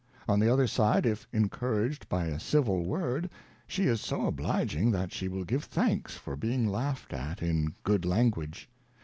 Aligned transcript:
On 0.27 0.39
the 0.39 0.51
other 0.51 0.65
side, 0.65 1.05
if 1.05 1.27
incouraged 1.31 2.09
by 2.09 2.25
a 2.25 2.39
Civil 2.39 2.83
Word, 2.85 3.29
she 3.67 3.83
is 3.83 4.01
so 4.01 4.25
obliging, 4.25 4.89
that 4.89 5.13
she 5.13 5.27
will 5.27 5.45
give 5.45 5.65
thanks 5.65 6.15
for 6.15 6.35
being 6.35 6.65
laughed 6.67 7.13
at 7.13 7.43
in 7.43 7.75
good 7.83 8.03
Language. 8.03 8.67